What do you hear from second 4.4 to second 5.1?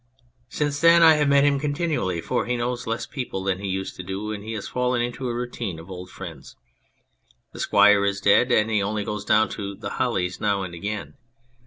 he has fallen